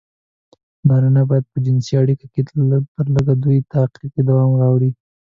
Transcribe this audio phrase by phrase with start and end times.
[0.87, 4.91] نارينه بايد په جنسي اړيکه کې لږترلږه دوې دقيقې دوام راوړي.